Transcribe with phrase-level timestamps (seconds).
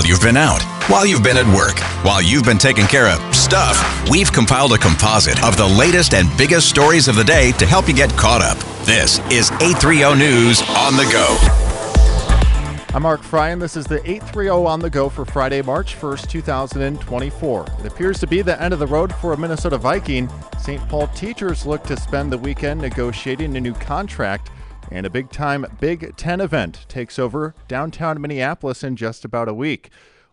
[0.00, 3.36] while you've been out, while you've been at work, while you've been taking care of
[3.36, 3.76] stuff.
[4.08, 7.86] We've compiled a composite of the latest and biggest stories of the day to help
[7.86, 8.56] you get caught up.
[8.86, 11.36] This is 830 News on the go.
[12.94, 16.30] I'm Mark Freie, and this is the 830 on the go for Friday, March 1st,
[16.30, 17.66] 2024.
[17.80, 20.30] It appears to be the end of the road for a Minnesota Viking.
[20.58, 20.80] St.
[20.88, 24.50] Paul teachers look to spend the weekend negotiating a new contract,
[24.90, 29.54] and a big time Big Ten event takes over downtown Minneapolis in just about a
[29.54, 29.90] week.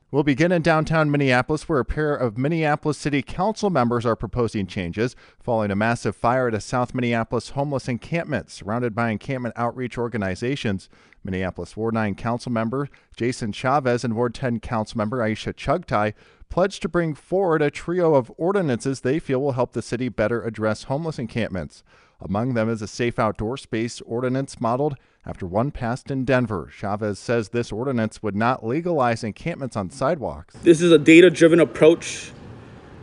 [0.09, 4.65] We'll begin in downtown Minneapolis, where a pair of Minneapolis City Council members are proposing
[4.65, 9.97] changes following a massive fire at a South Minneapolis homeless encampment surrounded by encampment outreach
[9.97, 10.87] organizations.
[11.25, 12.87] Minneapolis Ward 9 Council member
[13.17, 16.13] Jason Chavez and Ward 10 Council member Aisha Chughtai
[16.49, 20.41] pledged to bring forward a trio of ordinances they feel will help the city better
[20.41, 21.83] address homeless encampments.
[22.19, 24.95] Among them is a safe outdoor space ordinance modeled
[25.25, 26.69] after one passed in Denver.
[26.71, 30.55] Chavez says this ordinance would not legalize encampments on sidewalks.
[30.63, 32.31] This is a data driven approach.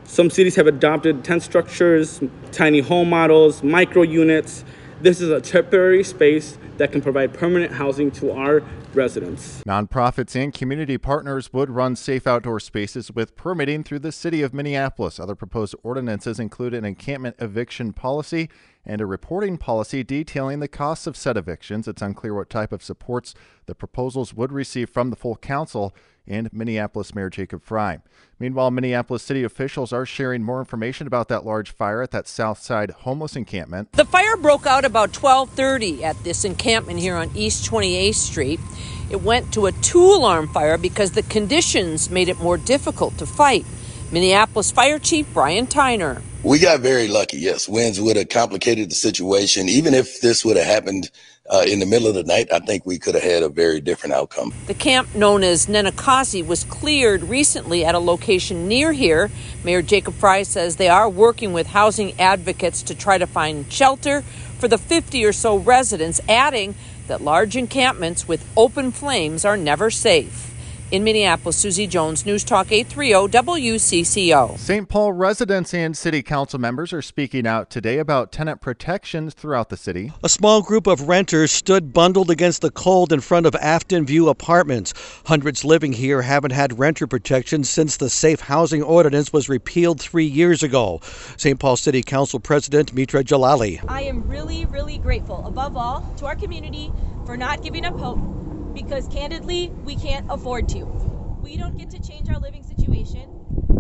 [0.05, 2.21] Some cities have adopted tent structures,
[2.51, 4.65] tiny home models, micro units.
[5.01, 8.63] This is a temporary space that can provide permanent housing to our
[8.95, 9.63] residents.
[9.67, 14.55] Nonprofits and community partners would run safe outdoor spaces with permitting through the city of
[14.55, 15.19] Minneapolis.
[15.19, 18.49] Other proposed ordinances include an encampment eviction policy
[18.87, 21.89] and a reporting policy detailing the costs of said evictions.
[21.89, 23.35] It's unclear what type of supports
[23.67, 25.95] the proposals would receive from the full council
[26.27, 27.99] and Minneapolis Mayor Jacob Frey.
[28.39, 32.59] Meanwhile, Minneapolis city officials are sharing more information about that large fire at that south
[32.59, 33.93] side homeless encampment.
[33.93, 38.61] The fire broke out about 12:30 at this encampment here on East 28th Street.
[39.11, 43.67] It went to a two-alarm fire because the conditions made it more difficult to fight.
[44.15, 46.23] Minneapolis Fire Chief Bryan Tyner.
[46.45, 47.39] We got very lucky.
[47.39, 49.69] Yes, winds would have complicated the situation.
[49.69, 51.11] Even if this would have happened
[51.51, 53.81] uh, in the middle of the night, I think we could have had a very
[53.81, 54.55] different outcome.
[54.69, 59.33] The camp known as Nenookaasi was cleared recently at a location near here.
[59.65, 64.23] Mayor Jacob Frey says they are working with housing advocates to try to find shelter
[64.61, 66.77] for the 50 or so residents, adding
[67.09, 70.54] that large encampments with open flames are never safe.
[70.91, 74.59] In Minneapolis, Susie Jones, News Talk 830 WCCO.
[74.59, 74.87] St.
[74.87, 79.79] Paul residents and city council members are speaking out today about tenant protections throughout the
[79.79, 80.13] city.
[80.23, 84.29] A small group of renters stood bundled against the cold in front of Afton View
[84.29, 84.93] Apartments.
[85.25, 90.27] Hundreds living here haven't had renter protection since the safe housing ordinance was repealed three
[90.27, 91.01] years ago.
[91.39, 91.59] St.
[91.59, 93.83] Paul City Council President Mitra Jalali.
[93.89, 96.93] I am really, really grateful, above all, to our community
[97.25, 98.19] for not giving up hope
[98.75, 101.41] because candidly, we can't afford to.
[101.41, 103.31] We don't get to change our living situation.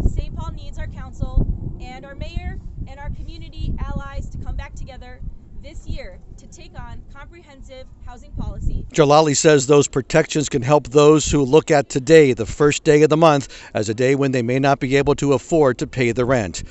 [0.06, 0.34] St.
[0.34, 1.46] Paul needs our council
[1.80, 2.56] and our mayor
[2.86, 5.20] and our community allies to come back together
[5.62, 8.84] this year to take on comprehensive housing policy.
[8.92, 13.08] Jalali says those protections can help those who look at today, the first day of
[13.08, 16.12] the month, as a day when they may not be able to afford to pay
[16.12, 16.62] the rent.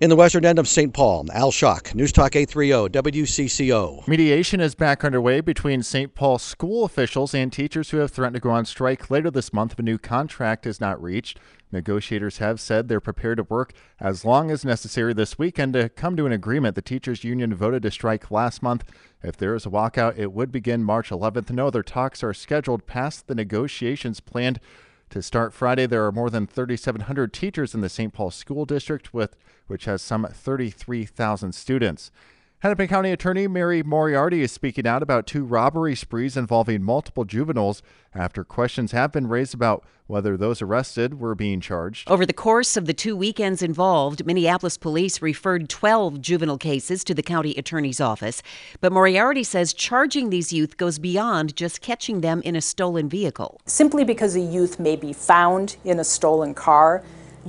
[0.00, 0.94] In the western end of St.
[0.94, 4.06] Paul, Al Shock, News Talk 830 WCCO.
[4.06, 6.14] Mediation is back underway between St.
[6.14, 9.72] Paul school officials and teachers who have threatened to go on strike later this month
[9.72, 11.40] if a new contract is not reached.
[11.72, 16.16] Negotiators have said they're prepared to work as long as necessary this weekend to come
[16.16, 16.76] to an agreement.
[16.76, 18.84] The teachers union voted to strike last month.
[19.24, 21.50] If there is a walkout, it would begin March 11th.
[21.50, 24.60] No other talks are scheduled past the negotiations planned
[25.10, 28.12] to start Friday, there are more than 3,700 teachers in the St.
[28.12, 29.36] Paul School District, with
[29.66, 32.10] which has some 33,000 students.
[32.60, 37.82] Hennepin County Attorney Mary Moriarty is speaking out about two robbery sprees involving multiple juveniles
[38.12, 42.10] after questions have been raised about whether those arrested were being charged.
[42.10, 47.14] Over the course of the two weekends involved, Minneapolis police referred 12 juvenile cases to
[47.14, 48.42] the county attorney's office.
[48.80, 53.60] But Moriarty says charging these youth goes beyond just catching them in a stolen vehicle.
[53.66, 57.04] Simply because a youth may be found in a stolen car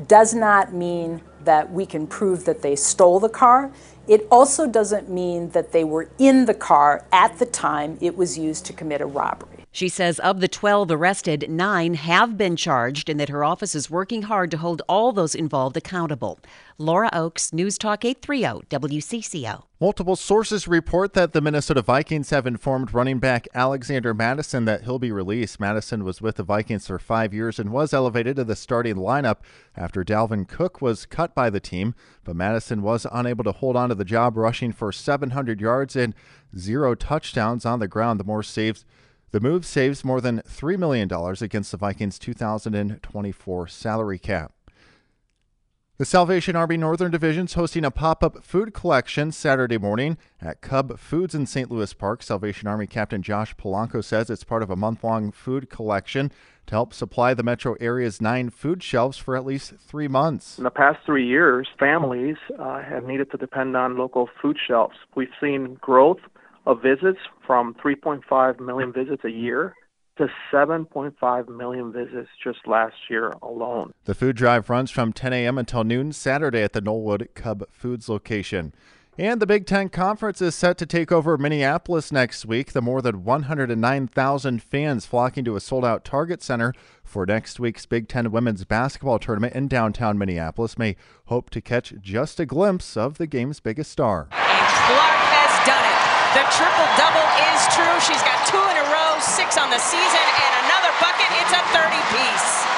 [0.07, 3.71] does not mean that we can prove that they stole the car.
[4.09, 8.39] It also doesn't mean that they were in the car at the time it was
[8.39, 9.58] used to commit a robbery.
[9.79, 13.89] She says of the 12 arrested, nine have been charged and that her office is
[13.89, 16.37] working hard to hold all those involved accountable.
[16.77, 19.63] Laura Oakes, News Talk 830 WCCO.
[19.79, 24.99] Multiple sources report that the Minnesota Vikings have informed running back Alexander Mattison that he'll
[24.99, 25.61] be released.
[25.61, 29.37] Mattison was with the Vikings for five years and was elevated to the starting lineup
[29.77, 33.87] after Dalvin Cook was cut by the team, but Mattison was unable to hold on
[33.87, 36.13] to the job, rushing for 700 yards and
[36.57, 38.19] zero touchdowns on the ground.
[38.19, 38.83] The more saves
[39.31, 41.09] the move saves more than $3 million
[41.41, 44.53] against the Vikings' 2024 salary cap.
[45.99, 50.61] The Salvation Army Northern Division is hosting a pop up food collection Saturday morning at
[50.61, 51.69] Cub Foods in St.
[51.69, 52.23] Louis Park.
[52.23, 56.31] Salvation Army Captain Josh Polanco says it's part of a month long food collection
[56.67, 60.57] to help supply the metro area's nine food shelves for at least three months.
[60.57, 64.95] In the past three years, families uh, have needed to depend on local food shelves.
[65.15, 66.21] We've seen growth
[66.65, 69.73] of visits from 3.5 million visits a year
[70.19, 73.91] to 7.5 million visits just last year alone.
[74.05, 75.57] The food drive runs from 10 a.m.
[75.57, 78.71] until noon Saturday at the Knollwood Cub Foods location.
[79.17, 82.73] And the Big Ten Conference is set to take over Minneapolis next week.
[82.73, 86.71] The more than 109,000 fans flocking to a sold out Target Center
[87.03, 91.95] for next week's Big Ten women's basketball tournament in downtown Minneapolis may hope to catch
[91.99, 94.27] just a glimpse of the game's biggest star.
[94.33, 96.09] And Clark has done it.
[96.37, 97.97] The triple double is true.
[98.05, 101.25] She's got two in a row, six on the season, and another bucket.
[101.41, 102.69] It's a 30 piece.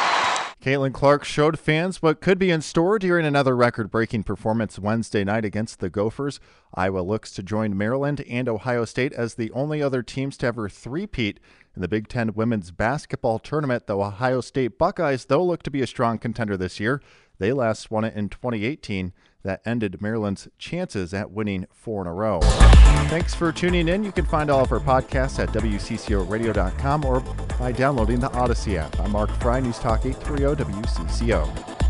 [0.61, 5.25] Caitlin Clark showed fans what could be in store during another record breaking performance Wednesday
[5.25, 6.39] night against the Gophers.
[6.73, 10.69] Iowa looks to join Maryland and Ohio State as the only other teams to ever
[10.69, 11.39] three-peat
[11.75, 13.87] in the Big Ten women's basketball tournament.
[13.87, 17.01] The Ohio State Buckeyes, though, look to be a strong contender this year.
[17.39, 19.13] They last won it in 2018
[19.43, 22.39] that ended Maryland's chances at winning four in a row.
[23.09, 24.03] Thanks for tuning in.
[24.03, 27.21] You can find all of our podcasts at WCCORadio.com or
[27.57, 28.99] by downloading the Audacy app.
[28.99, 31.80] I'm Mark Freie, News Talk 830 WCCO.